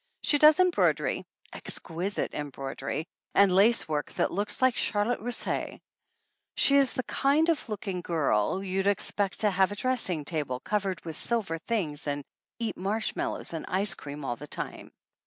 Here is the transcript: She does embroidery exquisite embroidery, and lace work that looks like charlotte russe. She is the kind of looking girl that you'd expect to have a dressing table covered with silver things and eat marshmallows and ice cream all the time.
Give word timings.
She 0.23 0.39
does 0.39 0.59
embroidery 0.59 1.27
exquisite 1.53 2.33
embroidery, 2.33 3.05
and 3.35 3.51
lace 3.53 3.87
work 3.87 4.11
that 4.13 4.31
looks 4.31 4.59
like 4.59 4.75
charlotte 4.75 5.19
russe. 5.19 5.77
She 6.57 6.75
is 6.75 6.95
the 6.95 7.03
kind 7.03 7.49
of 7.49 7.69
looking 7.69 8.01
girl 8.01 8.57
that 8.57 8.65
you'd 8.65 8.87
expect 8.87 9.41
to 9.41 9.51
have 9.51 9.71
a 9.71 9.75
dressing 9.75 10.25
table 10.25 10.59
covered 10.59 11.05
with 11.05 11.15
silver 11.17 11.59
things 11.59 12.07
and 12.07 12.23
eat 12.57 12.77
marshmallows 12.77 13.53
and 13.53 13.63
ice 13.67 13.93
cream 13.93 14.25
all 14.25 14.35
the 14.37 14.47
time. 14.47 14.91